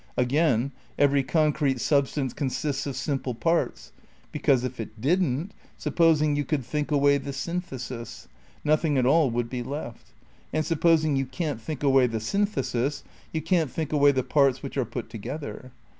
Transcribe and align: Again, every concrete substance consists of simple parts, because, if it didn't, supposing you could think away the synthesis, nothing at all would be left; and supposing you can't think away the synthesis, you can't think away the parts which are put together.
Again, 0.17 0.71
every 0.97 1.21
concrete 1.21 1.79
substance 1.79 2.33
consists 2.33 2.87
of 2.87 2.95
simple 2.95 3.35
parts, 3.35 3.91
because, 4.31 4.63
if 4.63 4.79
it 4.79 4.99
didn't, 4.99 5.51
supposing 5.77 6.35
you 6.35 6.43
could 6.43 6.65
think 6.65 6.89
away 6.89 7.19
the 7.19 7.31
synthesis, 7.31 8.27
nothing 8.63 8.97
at 8.97 9.05
all 9.05 9.29
would 9.29 9.47
be 9.47 9.61
left; 9.61 10.07
and 10.51 10.65
supposing 10.65 11.15
you 11.15 11.27
can't 11.27 11.61
think 11.61 11.83
away 11.83 12.07
the 12.07 12.19
synthesis, 12.19 13.03
you 13.31 13.43
can't 13.43 13.69
think 13.69 13.93
away 13.93 14.11
the 14.11 14.23
parts 14.23 14.63
which 14.63 14.75
are 14.75 14.85
put 14.85 15.07
together. 15.07 15.69